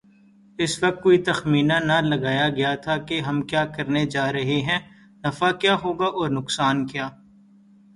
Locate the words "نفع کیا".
5.23-5.75